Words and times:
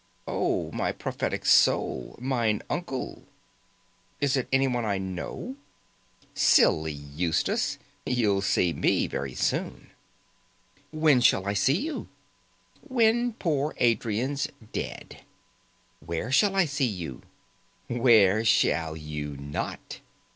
"Oh, 0.27 0.71
my 0.71 0.91
prophetic 0.91 1.45
soul, 1.45 2.15
mine 2.19 2.63
uncle." 2.71 3.21
"Is 4.19 4.35
it 4.35 4.47
anyone 4.51 4.83
I 4.83 4.97
know?" 4.97 5.57
"Silly 6.33 6.91
Eustace, 6.91 7.77
you'll 8.03 8.41
see 8.41 8.73
me 8.73 9.05
very 9.05 9.35
soon." 9.35 9.91
"When 10.89 11.21
shall 11.21 11.45
I 11.47 11.53
see 11.53 11.77
you?" 11.79 12.07
"When 12.81 13.33
poor 13.33 13.63
old 13.65 13.73
Adrian's 13.77 14.47
dead." 14.73 15.21
"Where 16.03 16.31
shall 16.31 16.55
I 16.55 16.65
see 16.65 16.87
you?" 16.87 17.21
"Where 17.87 18.43
shall 18.43 18.97
you 18.97 19.37
not?" 19.37 19.99